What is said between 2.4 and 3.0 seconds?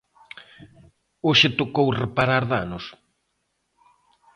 danos.